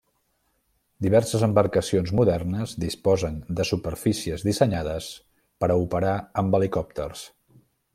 [1.05, 5.13] Diverses embarcacions modernes disposen de superfícies dissenyades
[5.65, 7.29] per a operar amb helicòpters.